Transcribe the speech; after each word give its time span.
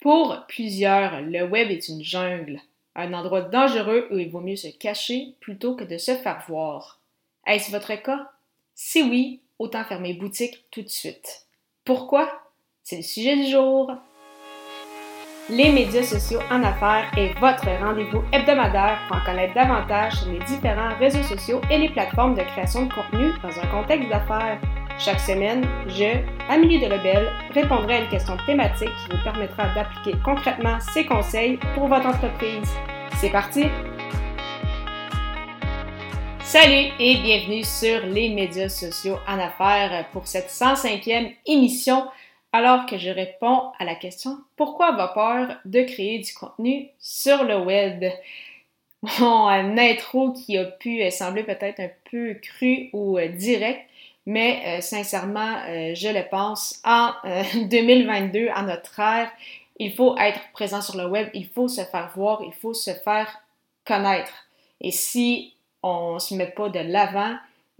Pour 0.00 0.44
plusieurs, 0.46 1.22
le 1.22 1.42
web 1.42 1.72
est 1.72 1.88
une 1.88 2.04
jungle, 2.04 2.60
un 2.94 3.12
endroit 3.12 3.40
dangereux 3.40 4.06
où 4.12 4.18
il 4.18 4.30
vaut 4.30 4.40
mieux 4.40 4.54
se 4.54 4.68
cacher 4.68 5.34
plutôt 5.40 5.74
que 5.74 5.82
de 5.82 5.98
se 5.98 6.14
faire 6.14 6.44
voir. 6.46 7.00
Est-ce 7.46 7.72
votre 7.72 8.00
cas? 8.00 8.30
Si 8.76 9.02
oui, 9.02 9.40
autant 9.58 9.82
fermer 9.82 10.14
boutique 10.14 10.64
tout 10.70 10.82
de 10.82 10.88
suite. 10.88 11.46
Pourquoi? 11.84 12.30
C'est 12.84 12.98
le 12.98 13.02
sujet 13.02 13.34
du 13.34 13.50
jour. 13.50 13.90
Les 15.50 15.72
médias 15.72 16.04
sociaux 16.04 16.40
en 16.48 16.62
affaires 16.62 17.10
est 17.16 17.36
votre 17.40 17.66
rendez-vous 17.80 18.22
hebdomadaire 18.32 19.00
pour 19.08 19.16
en 19.16 19.24
connaître 19.24 19.54
davantage 19.54 20.12
sur 20.12 20.30
les 20.30 20.44
différents 20.44 20.96
réseaux 20.98 21.24
sociaux 21.24 21.60
et 21.72 21.78
les 21.78 21.88
plateformes 21.88 22.36
de 22.36 22.42
création 22.42 22.86
de 22.86 22.92
contenu 22.92 23.32
dans 23.42 23.58
un 23.58 23.66
contexte 23.66 24.08
d'affaires. 24.10 24.60
Chaque 25.00 25.20
semaine, 25.20 25.64
je, 25.86 26.24
Amélie 26.48 26.80
Delebel, 26.80 27.28
répondrai 27.54 27.94
à 27.94 28.00
une 28.00 28.08
question 28.08 28.36
thématique 28.46 28.88
qui 28.88 29.16
vous 29.16 29.22
permettra 29.22 29.72
d'appliquer 29.72 30.18
concrètement 30.24 30.80
ces 30.92 31.06
conseils 31.06 31.56
pour 31.74 31.86
votre 31.86 32.06
entreprise. 32.06 32.68
C'est 33.20 33.30
parti! 33.30 33.66
Salut 36.40 36.90
et 36.98 37.14
bienvenue 37.22 37.62
sur 37.62 38.04
les 38.06 38.30
médias 38.30 38.68
sociaux 38.68 39.18
en 39.28 39.38
affaires 39.38 40.08
pour 40.10 40.26
cette 40.26 40.48
105e 40.48 41.32
émission 41.46 42.08
alors 42.52 42.84
que 42.86 42.98
je 42.98 43.10
réponds 43.10 43.70
à 43.78 43.84
la 43.84 43.94
question 43.94 44.38
pourquoi 44.56 44.88
avoir 44.88 45.14
peur 45.14 45.58
de 45.64 45.82
créer 45.82 46.18
du 46.18 46.34
contenu 46.34 46.88
sur 46.98 47.44
le 47.44 47.60
web? 47.60 48.04
Mon 49.20 49.78
intro 49.78 50.32
qui 50.32 50.58
a 50.58 50.64
pu 50.64 51.08
sembler 51.12 51.44
peut-être 51.44 51.78
un 51.78 51.90
peu 52.10 52.34
cru 52.42 52.90
ou 52.92 53.16
direct, 53.20 53.87
mais 54.28 54.60
euh, 54.66 54.80
sincèrement, 54.82 55.56
euh, 55.68 55.94
je 55.94 56.08
le 56.08 56.28
pense, 56.28 56.82
en 56.84 57.12
2022, 57.54 58.38
euh, 58.38 58.48
à 58.54 58.62
notre 58.62 59.00
ère, 59.00 59.30
il 59.78 59.94
faut 59.94 60.18
être 60.18 60.38
présent 60.52 60.82
sur 60.82 60.98
le 60.98 61.06
web, 61.08 61.30
il 61.32 61.46
faut 61.46 61.66
se 61.66 61.80
faire 61.80 62.12
voir, 62.14 62.42
il 62.44 62.52
faut 62.52 62.74
se 62.74 62.90
faire 62.90 63.26
connaître. 63.86 64.32
Et 64.82 64.90
si 64.90 65.54
on 65.82 66.14
ne 66.14 66.18
se 66.18 66.34
met 66.34 66.50
pas 66.50 66.68
de 66.68 66.80
l'avant, 66.80 67.38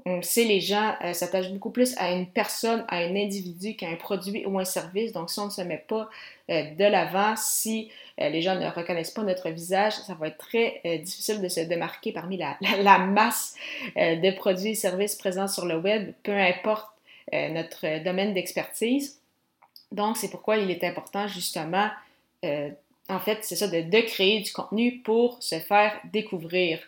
on 0.09 0.23
sait 0.23 0.45
les 0.45 0.61
gens 0.61 0.95
s'attachent 1.13 1.51
beaucoup 1.51 1.71
plus 1.71 1.97
à 1.99 2.13
une 2.13 2.27
personne, 2.27 2.85
à 2.89 2.99
un 2.99 3.15
individu 3.17 3.77
qu'à 3.77 3.89
un 3.89 3.97
produit 3.97 4.45
ou 4.47 4.59
un 4.59 4.65
service. 4.65 5.13
Donc, 5.13 5.31
si 5.31 5.39
on 5.41 5.47
ne 5.47 5.51
se 5.51 5.63
met 5.63 5.85
pas 5.87 6.09
de 6.49 6.85
l'avant, 6.85 7.35
si 7.37 7.91
euh, 8.21 8.29
les 8.29 8.43
gens 8.43 8.57
ne 8.57 8.67
reconnaissent 8.69 9.11
pas 9.11 9.23
notre 9.23 9.51
visage, 9.51 9.95
ça 9.95 10.15
va 10.15 10.29
être 10.29 10.39
très 10.39 10.81
euh, 10.85 10.99
difficile 10.99 11.41
de 11.41 11.49
se 11.49 11.61
démarquer 11.61 12.13
parmi 12.13 12.37
la, 12.37 12.99
masse 12.99 13.55
euh, 13.97 14.17
de 14.17 14.31
produits 14.33 14.71
et 14.71 14.75
services 14.75 15.15
présents 15.15 15.49
sur 15.49 15.67
le 15.67 15.79
web, 15.79 16.13
peu 16.23 16.33
importe 16.33 16.89
notre 17.31 18.03
domaine 18.05 18.33
d'expertise. 18.33 19.21
Donc, 19.93 20.17
c'est 20.17 20.31
pourquoi 20.31 20.57
il 20.57 20.71
est 20.71 20.83
important 20.83 21.29
justement, 21.29 21.91
en 22.43 23.21
fait, 23.21 23.41
c'est 23.43 23.55
ça, 23.55 23.69
de 23.69 24.01
créer 24.01 24.41
du 24.41 24.51
contenu 24.51 25.03
pour 25.05 25.37
se 25.43 25.59
faire 25.59 26.01
découvrir. 26.11 26.81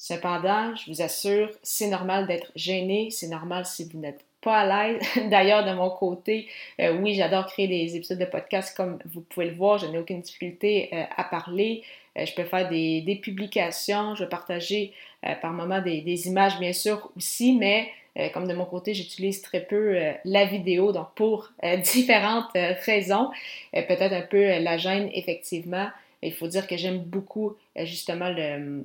Cependant, 0.00 0.76
je 0.76 0.92
vous 0.92 1.02
assure, 1.02 1.50
c'est 1.64 1.88
normal 1.88 2.28
d'être 2.28 2.52
gêné, 2.54 3.10
c'est 3.10 3.26
normal 3.26 3.66
si 3.66 3.82
vous 3.82 3.98
n'êtes 3.98 4.24
pas 4.40 4.60
à 4.60 4.86
l'aise. 4.86 5.02
D'ailleurs, 5.28 5.64
de 5.64 5.72
mon 5.72 5.90
côté, 5.90 6.46
euh, 6.80 6.96
oui, 7.00 7.14
j'adore 7.14 7.46
créer 7.46 7.66
des 7.66 7.96
épisodes 7.96 8.18
de 8.18 8.24
podcast 8.24 8.76
comme 8.76 9.00
vous 9.12 9.22
pouvez 9.22 9.46
le 9.46 9.56
voir. 9.56 9.78
Je 9.78 9.86
n'ai 9.86 9.98
aucune 9.98 10.20
difficulté 10.20 10.88
euh, 10.92 11.02
à 11.16 11.24
parler. 11.24 11.82
Euh, 12.16 12.24
je 12.24 12.32
peux 12.32 12.44
faire 12.44 12.68
des, 12.68 13.20
publications. 13.20 14.14
Je 14.14 14.22
vais 14.22 14.30
partager 14.30 14.92
par 15.42 15.52
moments 15.52 15.82
des, 15.82 16.28
images, 16.28 16.60
bien 16.60 16.72
sûr, 16.72 17.10
aussi, 17.16 17.56
mais 17.56 17.90
comme 18.32 18.46
de 18.46 18.54
mon 18.54 18.66
côté, 18.66 18.94
j'utilise 18.94 19.42
très 19.42 19.60
peu 19.60 19.98
la 20.24 20.44
vidéo, 20.44 20.92
donc 20.92 21.08
pour 21.16 21.50
différentes 21.82 22.52
raisons. 22.86 23.30
Peut-être 23.72 24.12
un 24.12 24.22
peu 24.22 24.60
la 24.60 24.76
gêne, 24.76 25.10
effectivement. 25.12 25.88
Il 26.22 26.32
faut 26.32 26.46
dire 26.46 26.68
que 26.68 26.76
j'aime 26.76 26.98
beaucoup 26.98 27.56
justement 27.76 28.28
le 28.28 28.84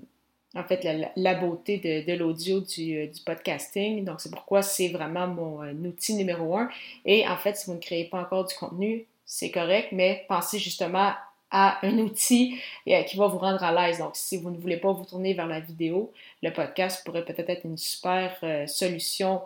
en 0.55 0.63
fait, 0.63 0.83
la, 1.15 1.33
beauté 1.33 1.77
de, 2.07 2.13
l'audio 2.13 2.57
euh, 2.57 3.07
du, 3.07 3.21
podcasting. 3.25 4.05
Donc, 4.05 4.21
c'est 4.21 4.29
pourquoi 4.29 4.61
c'est 4.61 4.89
vraiment 4.89 5.27
mon 5.27 5.63
euh, 5.63 5.73
outil 5.87 6.13
numéro 6.13 6.57
un. 6.57 6.69
Et 7.05 7.27
en 7.27 7.37
fait, 7.37 7.57
si 7.57 7.65
vous 7.65 7.73
ne 7.73 7.79
créez 7.79 8.05
pas 8.05 8.19
encore 8.19 8.45
du 8.45 8.53
contenu, 8.53 9.05
c'est 9.25 9.49
correct, 9.49 9.89
mais 9.91 10.25
pensez 10.27 10.59
justement 10.59 11.13
à 11.49 11.85
un 11.85 11.97
outil 11.97 12.59
euh, 12.87 13.01
qui 13.03 13.17
va 13.17 13.27
vous 13.27 13.39
rendre 13.39 13.63
à 13.63 13.71
l'aise. 13.71 13.97
Donc, 13.97 14.11
si 14.13 14.37
vous 14.37 14.51
ne 14.51 14.57
voulez 14.57 14.77
pas 14.77 14.91
vous 14.91 15.05
tourner 15.05 15.33
vers 15.33 15.47
la 15.47 15.59
vidéo, 15.59 16.11
le 16.43 16.51
podcast 16.51 17.03
pourrait 17.03 17.25
peut-être 17.25 17.49
être 17.49 17.65
une 17.65 17.77
super 17.77 18.37
solution 18.67 19.41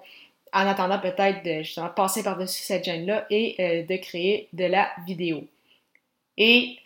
en 0.53 0.65
attendant 0.67 0.99
peut-être 0.99 1.43
de 1.43 1.63
justement 1.63 1.89
passer 1.89 2.23
par-dessus 2.23 2.63
cette 2.63 2.83
gêne-là 2.83 3.25
et 3.29 3.83
de 3.83 3.97
créer 3.97 4.47
de 4.53 4.63
la 4.63 4.89
vidéo. 5.05 5.43
Et 6.37 6.77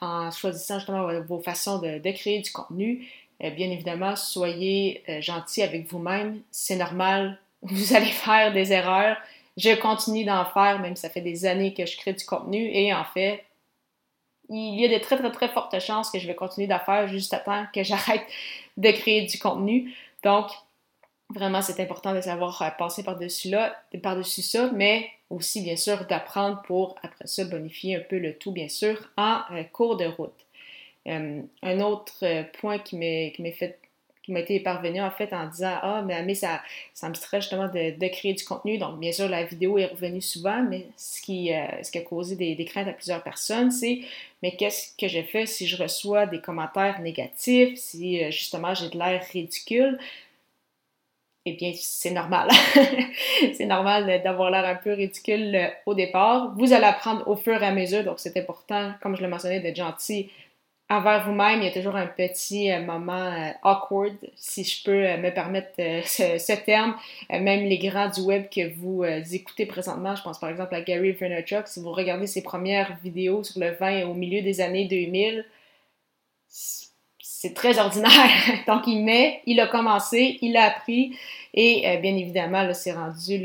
en 0.00 0.30
choisissant 0.30 0.78
justement 0.78 1.20
vos 1.22 1.40
façons 1.40 1.78
de 1.78 2.10
créer 2.12 2.40
du 2.40 2.50
contenu, 2.50 3.06
bien 3.48 3.70
évidemment, 3.70 4.16
soyez 4.16 5.02
euh, 5.08 5.22
gentil 5.22 5.62
avec 5.62 5.90
vous-même. 5.90 6.42
C'est 6.50 6.76
normal, 6.76 7.38
vous 7.62 7.96
allez 7.96 8.10
faire 8.10 8.52
des 8.52 8.72
erreurs. 8.72 9.16
Je 9.56 9.74
continue 9.74 10.24
d'en 10.24 10.44
faire, 10.44 10.78
même 10.78 10.96
ça 10.96 11.08
fait 11.08 11.22
des 11.22 11.46
années 11.46 11.72
que 11.72 11.86
je 11.86 11.96
crée 11.96 12.12
du 12.12 12.24
contenu. 12.24 12.70
Et 12.72 12.92
en 12.92 13.04
fait, 13.04 13.44
il 14.50 14.78
y 14.80 14.84
a 14.84 14.88
de 14.88 15.02
très, 15.02 15.16
très, 15.16 15.30
très 15.32 15.48
fortes 15.48 15.78
chances 15.80 16.10
que 16.10 16.18
je 16.18 16.26
vais 16.26 16.34
continuer 16.34 16.66
d'en 16.66 16.78
faire 16.78 17.08
juste 17.08 17.32
à 17.32 17.38
temps 17.38 17.64
que 17.74 17.82
j'arrête 17.84 18.26
de 18.76 18.90
créer 18.90 19.22
du 19.24 19.38
contenu. 19.38 19.94
Donc, 20.22 20.50
vraiment, 21.30 21.62
c'est 21.62 21.80
important 21.80 22.14
de 22.14 22.20
savoir 22.20 22.60
euh, 22.60 22.68
passer 22.78 23.02
par-dessus 23.02 23.54
par-dessus 24.02 24.42
ça, 24.42 24.70
mais 24.74 25.08
aussi, 25.30 25.62
bien 25.62 25.76
sûr, 25.76 26.04
d'apprendre 26.06 26.60
pour, 26.62 26.96
après 27.02 27.26
ça, 27.26 27.44
bonifier 27.44 27.96
un 27.96 28.00
peu 28.00 28.18
le 28.18 28.36
tout, 28.36 28.52
bien 28.52 28.68
sûr, 28.68 29.10
en 29.16 29.40
cours 29.72 29.96
de 29.96 30.04
route. 30.04 30.46
Euh, 31.10 31.42
un 31.62 31.80
autre 31.80 32.14
euh, 32.22 32.44
point 32.60 32.78
qui 32.78 32.96
m'a 32.96 34.40
été 34.40 34.60
parvenu 34.60 35.00
en 35.00 35.10
fait 35.10 35.32
en 35.32 35.48
disant 35.48 35.76
Ah, 35.82 36.02
mais, 36.06 36.34
ça, 36.34 36.62
ça 36.94 37.08
me 37.08 37.14
stresse 37.14 37.42
justement 37.42 37.68
de, 37.68 38.08
créer 38.08 38.34
du 38.34 38.44
contenu. 38.44 38.78
Donc, 38.78 39.00
bien 39.00 39.12
sûr, 39.12 39.28
la 39.28 39.44
vidéo 39.44 39.78
est 39.78 39.86
revenue 39.86 40.22
souvent, 40.22 40.62
mais 40.62 40.86
ce 40.96 41.20
qui, 41.20 41.52
euh, 41.52 41.82
ce 41.82 41.90
qui 41.90 41.98
a 41.98 42.02
causé 42.02 42.36
des, 42.36 42.64
craintes 42.64 42.88
à 42.88 42.92
plusieurs 42.92 43.22
personnes, 43.22 43.70
c'est 43.70 44.00
Mais 44.42 44.56
qu'est-ce 44.56 44.96
que 44.96 45.08
je 45.08 45.22
fais 45.22 45.46
si 45.46 45.66
je 45.66 45.82
reçois 45.82 46.26
des 46.26 46.40
commentaires 46.40 47.00
négatifs, 47.00 47.78
si 47.78 48.30
justement 48.30 48.74
j'ai 48.74 48.88
de 48.88 48.98
l'air 48.98 49.22
ridicule 49.32 49.98
eh 51.46 51.54
bien, 51.54 51.72
c'est 51.74 52.10
normal. 52.10 52.48
c'est 53.54 53.64
normal 53.64 54.22
d'avoir 54.22 54.50
l'air 54.50 54.64
un 54.66 54.74
peu 54.74 54.92
ridicule 54.92 55.70
au 55.86 55.94
départ. 55.94 56.54
Vous 56.56 56.74
allez 56.74 56.84
apprendre 56.84 57.26
au 57.26 57.34
fur 57.34 57.62
et 57.62 57.66
à 57.66 57.72
mesure, 57.72 58.04
donc 58.04 58.18
c'est 58.20 58.36
important, 58.36 58.92
comme 59.00 59.16
je 59.16 59.22
le 59.22 59.28
mentionnais, 59.28 59.60
d'être 59.60 59.76
gentil 59.76 60.30
envers 60.90 61.24
vous-même, 61.24 61.60
il 61.60 61.66
y 61.66 61.68
a 61.68 61.72
toujours 61.72 61.94
un 61.94 62.08
petit 62.08 62.70
euh, 62.70 62.80
moment 62.80 63.12
euh, 63.12 63.50
awkward, 63.62 64.16
si 64.34 64.64
je 64.64 64.82
peux 64.82 65.06
euh, 65.06 65.16
me 65.18 65.30
permettre 65.30 65.70
ce, 65.76 66.64
terme. 66.64 66.96
même 67.30 67.64
les 67.64 67.78
grands 67.78 68.08
du 68.08 68.20
web 68.20 68.48
que 68.50 68.74
vous 68.74 69.04
écoutez 69.04 69.66
présentement, 69.66 70.16
je 70.16 70.22
pense 70.22 70.40
par 70.40 70.50
exemple 70.50 70.74
à 70.74 70.82
Gary 70.82 71.12
Vaynerchuk, 71.12 71.68
si 71.68 71.80
vous 71.80 71.92
regardez 71.92 72.26
ses 72.26 72.42
premières 72.42 72.96
vidéos 73.02 73.44
sur 73.44 73.60
le 73.60 73.70
vin 73.70 74.06
au 74.06 74.14
milieu 74.14 74.42
des 74.42 74.60
années 74.60 74.86
2000, 74.86 75.46
c'est 76.48 77.54
très 77.54 77.78
ordinaire. 77.78 78.10
Donc 78.66 78.86
il 78.86 79.04
met, 79.04 79.40
il 79.46 79.60
a 79.60 79.68
commencé, 79.68 80.38
il 80.42 80.56
a 80.56 80.64
appris 80.64 81.16
et 81.54 81.96
bien 81.98 82.16
évidemment, 82.16 82.68
c'est 82.74 82.92
rendu 82.92 83.40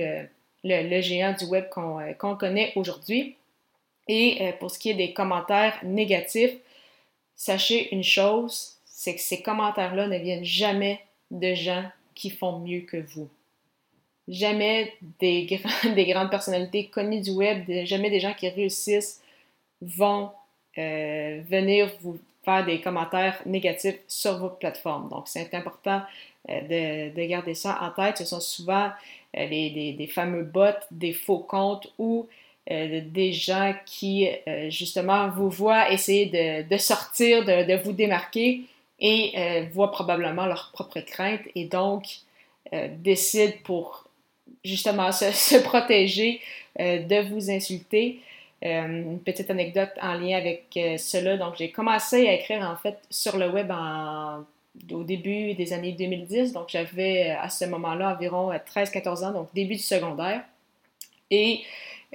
le, 0.64 1.02
géant 1.02 1.34
du 1.34 1.46
web 1.46 1.70
qu'on 1.70 2.36
connaît 2.36 2.74
aujourd'hui. 2.76 3.36
Et 4.08 4.54
pour 4.60 4.70
ce 4.70 4.78
qui 4.78 4.90
est 4.92 4.96
des 4.96 5.14
commentaires 5.14 5.80
négatifs, 5.84 6.56
sachez 7.36 7.94
une 7.94 8.04
chose, 8.04 8.78
c'est 8.86 9.16
que 9.16 9.22
ces 9.22 9.42
commentaires-là 9.42 10.08
ne 10.08 10.18
viennent 10.18 10.46
jamais 10.46 11.02
de 11.32 11.54
gens 11.54 11.84
qui 12.14 12.30
font 12.30 12.60
mieux 12.60 12.82
que 12.82 12.98
vous. 12.98 13.30
Jamais 14.28 14.94
des, 15.20 15.62
des 15.96 16.06
grandes 16.06 16.32
personnalités 16.32 16.88
connues 16.88 17.22
du 17.22 17.32
web, 17.32 17.70
jamais 17.86 18.10
des 18.10 18.20
gens 18.20 18.34
qui 18.34 18.50
réussissent 18.50 19.22
vont 19.82 20.32
euh, 20.78 21.42
venir 21.48 21.92
vous 22.02 22.20
faire 22.44 22.66
des 22.66 22.80
commentaires 22.80 23.42
négatifs 23.46 24.00
sur 24.08 24.38
votre 24.38 24.58
plateforme. 24.58 25.10
Donc, 25.10 25.28
c'est 25.28 25.54
important 25.54 26.02
euh, 26.50 27.12
de, 27.12 27.26
garder 27.26 27.56
ça 27.56 27.80
en 27.82 27.90
tête. 27.90 28.18
Ce 28.18 28.26
sont 28.26 28.40
souvent 28.40 28.92
euh, 29.38 29.50
des, 29.50 30.10
fameux 30.14 30.44
bots, 30.44 30.80
des 30.92 31.14
faux 31.14 31.40
comptes 31.40 31.92
ou 31.98 32.28
euh, 32.72 33.02
des 33.06 33.32
gens 33.32 33.76
qui, 33.86 34.28
euh, 34.48 34.72
justement, 34.72 35.30
vous 35.30 35.50
voient 35.50 35.92
essayer 35.92 36.64
de, 36.68 36.78
sortir, 36.78 37.46
de, 37.46 37.76
vous 37.76 37.92
démarquer 37.92 38.62
et 39.00 39.34
euh, 39.38 39.66
voient 39.72 39.92
probablement 39.92 40.48
leurs 40.48 40.72
propres 40.74 41.02
craintes 41.02 41.42
et 41.54 41.66
donc 41.66 42.06
décident 42.98 43.54
pour, 43.64 44.06
justement, 44.64 45.12
se, 45.12 45.58
protéger 45.64 46.42
de 46.78 47.30
vous 47.30 47.52
insulter. 47.52 48.20
une 48.64 49.20
petite 49.24 49.52
anecdote 49.52 49.92
en 50.02 50.16
lien 50.16 50.36
avec 50.36 50.66
cela. 50.98 51.38
Donc, 51.38 51.56
j'ai 51.58 51.70
commencé 51.70 52.28
à 52.28 52.34
écrire, 52.34 52.68
en 52.68 52.76
fait, 52.76 52.98
sur 53.12 53.38
le 53.38 53.50
web 53.50 53.72
au 54.92 55.04
début 55.04 55.54
des 55.54 55.72
années 55.72 55.92
2010. 55.92 56.54
Donc, 56.54 56.70
j'avais 56.70 57.30
à 57.30 57.50
ce 57.50 57.66
moment-là 57.66 58.16
environ 58.16 58.52
13-14 58.52 59.26
ans, 59.26 59.32
donc 59.32 59.50
début 59.54 59.76
du 59.76 59.84
secondaire. 59.84 60.44
Et 61.30 61.62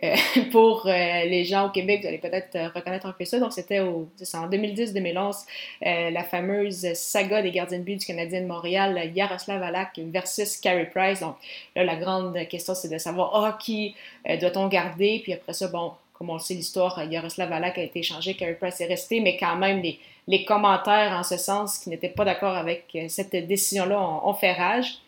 euh, 0.02 0.14
pour 0.52 0.86
euh, 0.86 0.90
les 0.90 1.44
gens 1.44 1.66
au 1.66 1.70
Québec, 1.70 2.00
vous 2.02 2.08
allez 2.08 2.18
peut-être 2.18 2.74
reconnaître 2.74 3.06
un 3.06 3.12
peu 3.12 3.24
ça. 3.24 3.38
Donc, 3.38 3.52
c'était 3.52 3.80
en 3.80 4.08
2010-2011, 4.48 5.44
la 5.82 6.24
fameuse 6.24 6.92
saga 6.94 7.42
des 7.42 7.50
gardiens 7.50 7.78
de 7.78 7.84
but 7.84 7.96
du 7.96 8.06
Canadien 8.06 8.42
de 8.42 8.46
Montréal, 8.46 9.10
Yaroslav 9.14 9.62
Alak 9.62 9.98
versus 9.98 10.56
Carey 10.56 10.90
Price. 10.94 11.20
Donc, 11.20 11.36
là, 11.76 11.84
la 11.84 11.96
grande 11.96 12.36
question, 12.48 12.74
c'est 12.74 12.88
de 12.88 12.98
savoir, 12.98 13.30
ah, 13.34 13.58
qui 13.60 13.94
doit-on 14.40 14.68
garder? 14.68 15.20
Puis 15.22 15.32
après 15.32 15.52
ça, 15.52 15.68
bon, 15.68 15.92
comme 16.14 16.30
on 16.30 16.34
le 16.34 16.40
sait, 16.40 16.54
l'histoire, 16.54 17.02
Yaroslav 17.04 17.52
Alak 17.52 17.78
a 17.78 17.82
été 17.82 18.00
échangé, 18.00 18.34
Carey 18.34 18.54
Price 18.54 18.80
est 18.80 18.86
resté, 18.86 19.20
mais 19.20 19.36
quand 19.36 19.56
même, 19.56 19.82
les 20.26 20.44
commentaires 20.44 21.12
en 21.12 21.22
ce 21.22 21.36
sens 21.36 21.78
qui 21.78 21.90
n'étaient 21.90 22.08
pas 22.08 22.24
d'accord 22.24 22.56
avec 22.56 22.96
cette 23.08 23.34
décision-là 23.34 24.00
ont 24.00 24.34
fait 24.34 24.52
rage. 24.52 25.00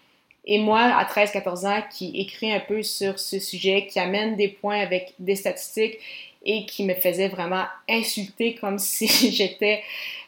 Et 0.44 0.59
moi, 0.59 0.81
à 0.81 1.05
13-14 1.05 1.67
ans, 1.67 1.83
qui 1.91 2.21
écrit 2.21 2.53
un 2.53 2.61
peu 2.61 2.83
sur 2.83 3.19
ce 3.19 3.39
sujet, 3.39 3.87
qui 3.87 3.99
amène 4.00 4.37
des 4.37 4.49
points 4.49 4.81
avec 4.81 5.15
des 5.19 5.37
statistiques 5.37 5.99
et 6.44 6.67
qui 6.67 6.85
me 6.85 6.94
faisait 6.94 7.29
vraiment 7.29 7.65
insulter 7.89 8.56
comme 8.56 8.79
si 8.81 9.31
j'étais 9.31 9.83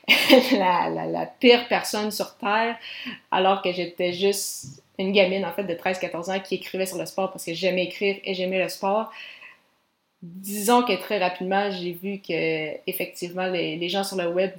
la, 0.52 1.26
pire 1.40 1.66
personne 1.68 2.10
sur 2.10 2.36
Terre, 2.36 2.76
alors 3.30 3.62
que 3.62 3.72
j'étais 3.72 4.12
juste 4.12 4.82
une 4.98 5.12
gamine, 5.12 5.44
en 5.44 5.52
fait, 5.52 5.64
de 5.64 5.74
13-14 5.74 6.36
ans 6.36 6.40
qui 6.40 6.56
écrivait 6.56 6.86
sur 6.86 6.98
le 6.98 7.06
sport 7.06 7.32
parce 7.32 7.44
que 7.44 7.54
j'aimais 7.54 7.86
écrire 7.86 8.16
et 8.22 8.34
j'aimais 8.34 8.62
le 8.62 8.68
sport. 8.68 9.10
Disons 10.22 10.82
que 10.84 10.92
très 10.92 11.18
rapidement, 11.18 11.70
j'ai 11.70 11.92
vu 11.92 12.18
que 12.18 12.78
effectivement 12.88 13.46
les, 13.46 13.88
gens 13.88 14.04
sur 14.04 14.16
le 14.16 14.28
web, 14.28 14.52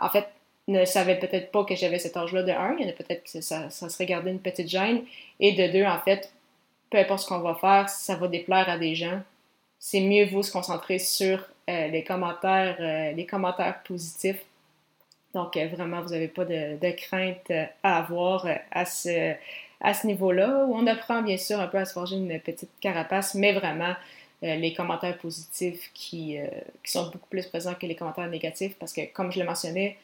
en 0.00 0.08
fait, 0.10 0.26
ne 0.68 0.84
savaient 0.84 1.18
peut-être 1.18 1.52
pas 1.52 1.64
que 1.64 1.76
j'avais 1.76 1.98
cet 1.98 2.16
âge-là 2.16 2.42
de 2.42 2.50
un. 2.50 2.76
Il 2.78 2.84
y 2.84 2.86
en 2.86 2.90
a 2.90 2.92
peut-être 2.92 3.22
que 3.24 3.40
ça, 3.40 3.70
ça 3.70 3.88
serait 3.88 4.06
gardé 4.06 4.30
une 4.30 4.40
petite 4.40 4.68
gêne. 4.68 5.04
Et 5.38 5.52
de 5.52 5.72
deux, 5.72 5.84
en 5.84 5.98
fait, 6.00 6.32
peu 6.90 6.98
importe 6.98 7.20
ce 7.22 7.28
qu'on 7.28 7.38
va 7.40 7.54
faire, 7.54 7.88
ça 7.88 8.16
va 8.16 8.28
déplaire 8.28 8.68
à 8.68 8.78
des 8.78 8.94
gens. 8.94 9.20
C'est 9.78 10.00
mieux 10.00 10.26
vous 10.26 10.42
se 10.42 10.52
concentrer 10.52 10.98
sur 10.98 11.44
euh, 11.68 11.88
les 11.88 12.04
commentaires, 12.04 12.76
euh, 12.80 13.12
les 13.12 13.26
commentaires 13.26 13.82
positifs. 13.82 14.44
Donc 15.34 15.56
euh, 15.56 15.66
vraiment, 15.68 16.00
vous 16.00 16.10
n'avez 16.10 16.28
pas 16.28 16.44
de, 16.44 16.90
crainte 16.92 17.52
à 17.82 17.98
avoir 17.98 18.46
à 18.70 18.84
ce, 18.84 20.06
niveau-là. 20.06 20.66
On 20.70 20.86
apprend 20.86 21.22
bien 21.22 21.36
sûr 21.36 21.60
un 21.60 21.66
peu 21.66 21.78
à 21.78 21.84
se 21.84 21.92
forger 21.92 22.16
une 22.16 22.40
petite 22.40 22.70
carapace, 22.80 23.34
mais 23.34 23.52
vraiment 23.52 23.94
les 24.42 24.74
commentaires 24.74 25.16
positifs 25.16 25.90
qui, 25.94 26.38
qui 26.84 26.92
sont 26.92 27.04
beaucoup 27.04 27.28
plus 27.28 27.46
présents 27.46 27.74
que 27.74 27.86
les 27.86 27.96
commentaires 27.96 28.28
négatifs 28.28 28.76
parce 28.78 28.92
que 28.92 29.00
comme 29.12 29.32
je 29.32 29.40
le 29.40 29.46
mentionnais, 29.46 29.96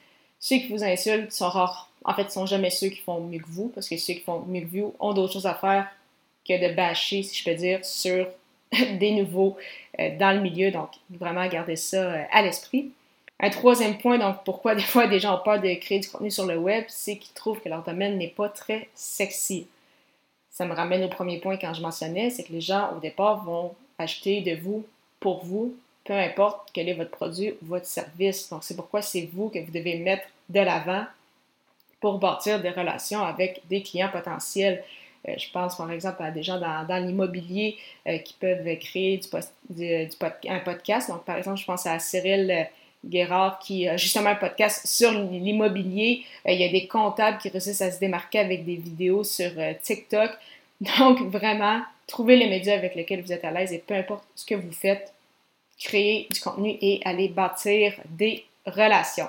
ceux 0.43 0.57
qui 0.57 0.69
vous 0.69 0.83
insultent 0.83 1.33
sont 1.33 1.49
rares. 1.49 1.89
En 2.05 2.15
fait, 2.15 2.33
sont 2.33 2.47
jamais 2.47 2.71
ceux 2.71 2.89
qui 2.89 2.99
font 2.99 3.21
mieux 3.21 3.39
que 3.39 3.49
vous, 3.49 3.69
parce 3.69 3.89
que 3.89 3.97
ceux 3.97 4.15
qui 4.15 4.21
font 4.21 4.41
mieux 4.41 4.63
que 4.63 4.67
vous 4.67 4.95
ont 4.99 5.15
d'autres 5.15 5.35
choses 5.35 5.47
à 5.47 5.55
faire 5.55 5.87
que 6.47 6.69
de 6.69 6.75
bâcher, 6.75 7.23
si 7.23 7.39
je 7.39 7.45
peux 7.49 7.55
dire, 7.55 7.85
sur 7.85 8.27
des 8.73 9.13
nouveaux 9.13 9.57
euh, 10.01 10.19
dans 10.19 10.35
le 10.35 10.43
milieu. 10.43 10.73
Donc, 10.73 10.91
vraiment 11.11 11.47
garder 11.47 11.77
ça 11.77 11.97
euh, 11.97 12.25
à 12.33 12.43
l'esprit. 12.43 12.91
Un 13.39 13.51
troisième 13.51 13.99
point, 13.99 14.19
donc 14.19 14.39
pourquoi 14.45 14.75
des 14.75 14.83
fois 14.83 15.07
des 15.07 15.21
gens 15.21 15.37
ont 15.37 15.45
peur 15.45 15.61
de 15.61 15.73
créer 15.75 16.01
du 16.01 16.09
contenu 16.09 16.33
sur 16.33 16.47
le 16.47 16.57
web, 16.57 16.85
c'est 16.89 17.19
qu'ils 17.19 17.35
trouvent 17.35 17.61
que 17.61 17.69
leur 17.69 17.85
domaine 17.85 18.19
n'est 18.19 18.27
pas 18.27 18.49
très 18.49 18.89
sexy. 18.95 19.69
Ça 20.51 20.67
me 20.67 20.75
ramène 20.75 21.05
au 21.05 21.09
premier 21.09 21.39
point 21.39 21.57
quand 21.57 21.73
je 21.73 21.83
mentionnais, 21.83 22.31
c'est 22.31 22.43
que 22.43 22.53
les 22.53 22.61
gens 22.61 22.91
au 22.97 22.99
départ 22.99 23.45
vont 23.45 23.75
acheter 23.97 24.41
de 24.41 24.61
vous 24.61 24.85
pour 25.21 25.45
vous 25.45 25.77
peu 26.05 26.15
importe 26.15 26.71
quel 26.73 26.89
est 26.89 26.95
votre 26.95 27.11
produit 27.11 27.51
ou 27.51 27.67
votre 27.67 27.87
service. 27.87 28.49
Donc, 28.51 28.65
c'est 28.65 28.77
pourquoi 28.77 29.03
c'est 29.03 29.29
vous 29.33 29.49
que 29.49 29.59
vous 29.59 29.71
devez 29.71 29.99
mettre 29.99 30.25
de 30.49 30.61
l'avant 30.61 31.05
pour 32.01 32.19
bâtir 32.19 32.61
des 32.61 32.71
relations 32.71 33.23
avec 33.23 33.63
des 33.69 33.83
clients 33.83 34.11
potentiels. 34.11 34.83
Euh, 35.29 35.35
je 35.39 35.51
pense 35.53 35.77
par 35.77 35.91
exemple 35.93 36.23
à 36.23 36.33
des 36.33 36.43
gens 36.43 36.59
dans, 36.59 37.07
l'immobilier 37.07 37.77
euh, 38.09 38.19
qui 38.19 38.35
peuvent 38.35 38.77
créer 38.79 39.21
un 40.49 40.59
podcast. 40.59 41.09
Donc, 41.09 41.25
par 41.25 41.37
exemple, 41.37 41.59
je 41.59 41.65
pense 41.65 41.87
à 41.87 41.99
Cyril 42.01 42.51
euh, 42.51 42.65
Guérard 43.05 43.61
qui 43.61 43.89
a 43.89 43.97
justement 43.97 44.31
un 44.31 44.35
podcast 44.35 44.87
sur 44.87 45.13
l'immobilier. 45.13 46.25
il 46.47 46.61
y 46.61 46.65
a 46.65 46.69
des 46.69 46.87
comptables 46.87 47.39
qui 47.39 47.49
réussissent 47.49 47.83
à 47.83 47.91
se 47.91 48.01
démarquer 48.01 48.41
avec 48.41 48.65
des 48.65 48.77
vidéos 48.77 49.25
sur 49.25 49.51
TikTok. 49.83 50.31
Donc, 50.99 51.21
vraiment, 51.23 51.81
trouvez 52.07 52.37
les 52.37 52.49
médias 52.49 52.75
avec 52.75 52.95
lesquels 52.95 53.23
vous 53.23 53.33
êtes 53.33 53.45
à 53.45 53.51
l'aise 53.51 53.73
et 53.73 53.79
peu 53.79 53.95
importe 53.95 54.25
ce 54.37 54.45
que 54.45 54.55
vous 54.55 54.73
faites, 54.73 55.13
créer 55.83 56.29
du 56.31 56.41
contenu 56.41 56.77
et 56.81 57.01
aller 57.05 57.29
bâtir 57.29 57.95
des 58.09 58.45
relations. 58.67 59.29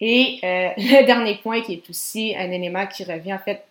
Et 0.00 0.40
euh, 0.42 0.70
le 0.76 1.06
dernier 1.06 1.36
point 1.36 1.62
qui 1.62 1.74
est 1.74 1.90
aussi 1.90 2.34
un 2.36 2.50
élément 2.50 2.86
qui 2.86 3.04
revient 3.04 3.34
en 3.34 3.38
fait 3.38 3.64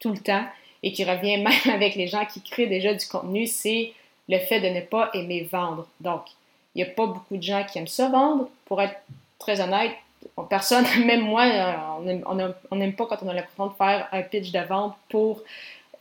tout 0.00 0.12
le 0.12 0.18
temps 0.18 0.44
et 0.82 0.92
qui 0.92 1.04
revient 1.04 1.38
même 1.38 1.70
avec 1.72 1.94
les 1.94 2.06
gens 2.06 2.24
qui 2.24 2.40
créent 2.42 2.66
déjà 2.66 2.94
du 2.94 3.06
contenu, 3.06 3.46
c'est 3.46 3.92
le 4.28 4.38
fait 4.38 4.60
de 4.60 4.68
ne 4.68 4.80
pas 4.80 5.10
aimer 5.14 5.48
vendre. 5.50 5.86
Donc, 6.00 6.22
il 6.74 6.82
n'y 6.82 6.90
a 6.90 6.92
pas 6.92 7.06
beaucoup 7.06 7.36
de 7.36 7.42
gens 7.42 7.64
qui 7.64 7.78
aiment 7.78 7.86
ça 7.86 8.08
vendre. 8.08 8.48
Pour 8.66 8.82
être 8.82 8.96
très 9.38 9.60
honnête, 9.60 9.92
personne, 10.48 10.84
même 11.06 11.22
moi, 11.22 11.44
on 12.70 12.76
n'aime 12.76 12.92
pas 12.94 13.06
quand 13.06 13.18
on 13.22 13.28
a 13.28 13.34
l'impression 13.34 13.68
de 13.68 13.74
faire 13.74 14.08
un 14.12 14.22
pitch 14.22 14.50
de 14.50 14.60
vente 14.60 14.94
pour 15.08 15.42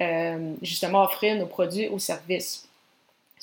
euh, 0.02 0.54
justement 0.62 1.04
offrir 1.04 1.36
nos 1.36 1.46
produits 1.46 1.88
ou 1.90 2.00
services. 2.00 2.68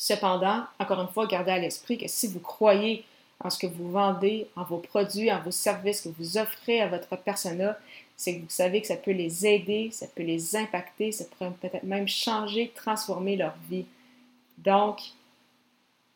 Cependant, 0.02 0.64
encore 0.80 1.00
une 1.00 1.06
fois, 1.06 1.28
gardez 1.28 1.52
à 1.52 1.58
l'esprit 1.60 1.96
que 1.96 2.08
si 2.08 2.26
vous 2.26 2.40
croyez 2.40 3.04
en 3.38 3.50
ce 3.50 3.56
que 3.56 3.68
vous 3.68 3.88
vendez, 3.92 4.48
en 4.56 4.64
vos 4.64 4.78
produits, 4.78 5.30
en 5.30 5.40
vos 5.40 5.52
services 5.52 6.00
que 6.00 6.08
vous 6.08 6.38
offrez 6.38 6.80
à 6.80 6.88
votre 6.88 7.14
persona, 7.14 7.78
c'est 8.16 8.34
que 8.34 8.40
vous 8.40 8.50
savez 8.50 8.80
que 8.80 8.88
ça 8.88 8.96
peut 8.96 9.12
les 9.12 9.46
aider, 9.46 9.90
ça 9.92 10.08
peut 10.08 10.24
les 10.24 10.56
impacter, 10.56 11.12
ça 11.12 11.24
peut 11.38 11.46
peut-être 11.60 11.84
même 11.84 12.08
changer, 12.08 12.72
transformer 12.74 13.36
leur 13.36 13.54
vie. 13.70 13.84
Donc, 14.58 14.98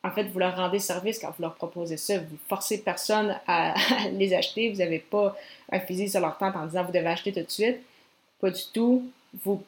en 0.03 0.11
fait, 0.11 0.25
vous 0.25 0.39
leur 0.39 0.57
rendez 0.57 0.79
service 0.79 1.17
quand 1.17 1.29
vous 1.37 1.43
leur 1.43 1.55
proposez 1.55 1.95
ça. 1.95 2.19
Vous 2.19 2.37
forcez 2.49 2.79
personne 2.79 3.39
à, 3.47 3.73
les 4.11 4.33
acheter. 4.33 4.69
Vous 4.69 4.79
n'avez 4.79 4.99
pas 4.99 5.33
un 5.71 5.79
fusil 5.79 6.09
sur 6.09 6.19
leur 6.19 6.37
tente 6.37 6.57
en 6.57 6.65
disant 6.65 6.83
vous 6.83 6.91
devez 6.91 7.07
acheter 7.07 7.31
tout 7.31 7.39
de 7.39 7.49
suite. 7.49 7.77
Pas 8.41 8.51
du 8.51 8.63
tout. 8.73 9.09
Vous 9.45 9.63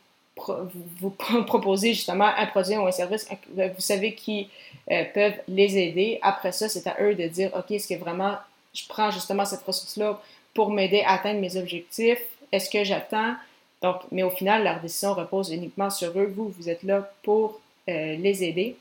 vous, 1.00 1.10
proposez 1.48 1.94
justement 1.94 2.26
un 2.26 2.46
produit 2.48 2.78
ou 2.78 2.86
un 2.86 2.92
service, 2.92 3.28
vous 3.56 3.72
savez 3.80 4.14
qui 4.16 4.50
euh, 4.92 5.04
peuvent 5.14 5.40
les 5.48 5.78
aider. 5.78 6.20
Après 6.22 6.52
ça, 6.52 6.68
c'est 6.68 6.88
à 6.88 6.98
eux 7.02 7.14
de 7.14 7.28
dire, 7.28 7.52
OK, 7.56 7.72
est-ce 7.72 7.88
que 7.88 8.00
vraiment 8.00 8.38
je 8.74 8.84
prends 8.88 9.12
justement 9.12 9.46
cette 9.46 9.62
ressource-là 9.62 10.20
pour 10.54 10.72
m'aider 10.72 11.02
à 11.06 11.14
atteindre 11.14 11.40
mes 11.40 11.58
objectifs? 11.58 12.22
Est-ce 12.52 12.70
que 12.70 12.84
j'attends? 12.84 13.36
Donc, 13.82 13.98
mais 14.12 14.24
au 14.24 14.32
final, 14.32 14.64
leur 14.64 14.80
décision 14.80 15.14
repose 15.14 15.52
uniquement 15.52 15.90
sur 15.90 16.10
eux. 16.18 16.34
Vous, 16.36 16.50
vous 16.58 16.70
êtes 16.70 16.84
là 16.84 17.10
pour 17.24 17.60
euh, 17.88 18.16
les 18.16 18.44
aider. 18.44 18.76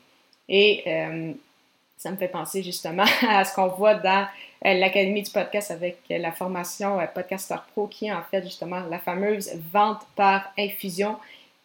Et 0.47 0.83
euh, 0.87 1.31
ça 1.97 2.09
me 2.11 2.17
fait 2.17 2.27
penser 2.27 2.63
justement 2.63 3.05
à 3.27 3.45
ce 3.45 3.53
qu'on 3.53 3.67
voit 3.67 3.95
dans 3.95 4.27
l'Académie 4.63 5.21
du 5.21 5.31
podcast 5.31 5.71
avec 5.71 5.99
la 6.09 6.31
formation 6.31 6.99
Podcaster 7.13 7.55
Pro, 7.71 7.87
qui 7.87 8.07
est 8.07 8.11
en 8.11 8.23
fait 8.23 8.43
justement 8.43 8.81
la 8.89 8.99
fameuse 8.99 9.51
vente 9.71 10.01
par 10.15 10.51
infusion 10.57 11.17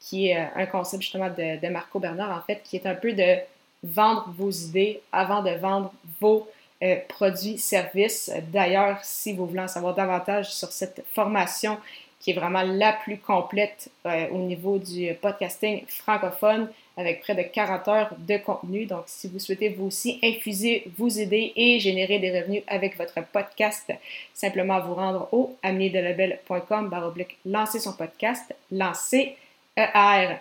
qui 0.04 0.28
est 0.28 0.38
euh, 0.38 0.44
un 0.54 0.66
concept 0.66 1.02
justement 1.02 1.30
de, 1.30 1.68
Marco 1.68 1.98
Bernard, 1.98 2.36
en 2.36 2.42
fait, 2.42 2.62
qui 2.62 2.76
est 2.76 2.86
un 2.86 2.94
peu 2.94 3.12
de 3.12 3.36
vendre 3.82 4.32
vos 4.36 4.50
idées 4.50 5.00
avant 5.12 5.42
de 5.42 5.50
vendre 5.50 5.92
vos 6.20 6.46
euh, 6.82 6.96
produits, 7.08 7.58
services. 7.58 8.30
D'ailleurs, 8.52 8.98
si 9.02 9.32
vous 9.32 9.46
voulez 9.46 9.62
en 9.62 9.68
savoir 9.68 9.94
davantage 9.94 10.52
sur 10.52 10.70
cette 10.70 11.04
formation 11.12 11.78
qui 12.20 12.30
est 12.30 12.34
vraiment 12.34 12.62
la 12.62 12.94
plus 12.94 13.18
complète 13.18 13.90
euh, 14.06 14.28
au 14.30 14.38
niveau 14.38 14.78
du 14.78 15.12
podcasting 15.20 15.84
francophone, 15.88 16.70
avec 16.96 17.20
près 17.20 17.34
de 17.34 17.42
40 17.42 17.88
heures 17.88 18.14
de 18.16 18.38
contenu. 18.38 18.86
Donc, 18.86 19.04
si 19.06 19.28
vous 19.28 19.38
souhaitez 19.38 19.68
vous 19.68 19.86
aussi 19.86 20.20
infuser 20.22 20.84
vos 20.96 21.08
idées 21.08 21.52
et 21.54 21.80
générer 21.80 22.18
des 22.20 22.40
revenus 22.40 22.62
avec 22.66 22.96
votre 22.96 23.22
podcast, 23.26 23.92
simplement 24.32 24.80
vous 24.80 24.94
rendre 24.94 25.28
au 25.32 25.54
amenerdelabel.com 25.62 26.88
baroblique 26.88 27.36
lancer 27.44 27.78
son 27.78 27.92
podcast, 27.92 28.54
lancer 28.70 29.36
ER. 29.76 30.36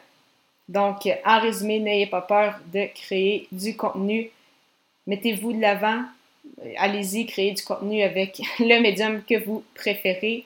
Donc, 0.70 1.08
en 1.26 1.40
résumé, 1.40 1.80
n'ayez 1.80 2.08
pas 2.08 2.22
peur 2.22 2.60
de 2.74 2.88
créer 2.94 3.48
du 3.52 3.76
contenu. 3.76 4.30
Mettez-vous 5.08 5.54
de 5.54 5.62
l'avant. 5.62 6.04
Allez-y, 6.78 7.26
créez 7.26 7.52
du 7.52 7.64
contenu 7.64 8.02
avec 8.02 8.42
le 8.60 8.82
médium 8.82 9.24
que 9.24 9.44
vous 9.44 9.64
préférez. 9.76 10.46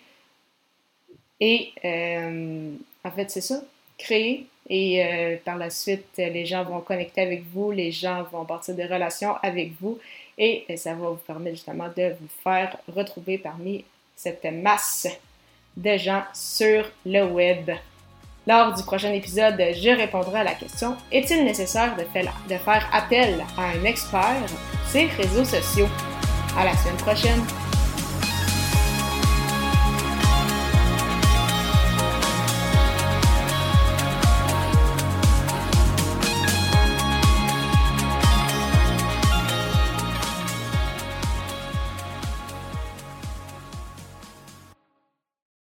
Et 1.39 1.72
euh, 1.86 2.72
en 3.03 3.12
fait, 3.12 3.29
c'est 3.29 3.41
ça. 3.41 3.62
Créez. 3.98 4.48
Et 4.70 5.03
euh, 5.03 5.38
par 5.46 5.58
la 5.58 5.70
suite, 5.70 6.17
les 6.17 6.46
gens 6.46 6.63
vont 6.63 6.82
connecter 6.82 7.22
avec 7.22 7.44
vous, 7.53 7.72
les 7.72 7.91
gens 7.91 8.24
vont 8.24 8.44
bâtir 8.44 8.75
des 8.75 8.86
relations 8.86 9.36
avec 9.41 9.72
vous 9.79 9.98
et 10.38 10.65
ça 10.75 10.94
va 10.94 11.10
vous 11.10 11.15
permettre 11.15 11.56
justement 11.56 11.88
de 11.96 12.15
vous 12.20 12.27
faire 12.44 12.77
retrouver 12.94 13.38
parmi 13.38 13.86
cette 14.15 14.44
masse 14.46 15.08
de 15.75 15.98
gens 15.98 16.24
sur 16.34 16.91
le 17.06 17.24
web. 17.24 17.72
Lors 18.48 18.74
du 18.74 18.82
prochain 18.84 19.12
épisode, 19.12 19.58
je 19.58 19.89
répondrai 19.89 20.39
à 20.39 20.44
la 20.46 20.54
question 20.54 20.96
Est-il 21.12 21.44
nécessaire 21.44 21.98
de 21.98 22.04
faire 22.56 22.89
appel 22.94 23.44
à 23.58 23.77
un 23.77 23.84
expert 23.84 24.38
sur 24.48 24.58
ces 24.88 25.06
réseaux 25.08 25.44
sociaux? 25.44 25.89
À 26.58 26.63
la 26.63 26.75
semaine 26.77 26.96
prochaine! 26.96 27.67